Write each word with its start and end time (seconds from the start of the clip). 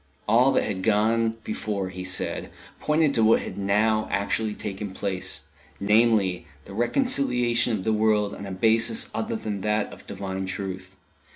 All 0.27 0.51
that 0.53 0.63
had 0.63 0.81
gone 0.81 1.37
before, 1.43 1.89
he 1.89 2.03
said, 2.03 2.49
pointed 2.79 3.13
to 3.13 3.23
what 3.23 3.41
had 3.41 3.55
now 3.55 4.07
actually 4.09 4.55
taken 4.55 4.95
place 4.95 5.41
namely, 5.79 6.47
the 6.65 6.73
reconciliation 6.73 7.71
of 7.77 7.83
the 7.83 7.93
world 7.93 8.33
on 8.33 8.47
a 8.47 8.51
basis 8.51 9.11
other 9.13 9.35
than 9.35 9.61
that 9.61 9.93
of 9.93 10.07
Divine 10.07 10.47
Truth. 10.47 10.95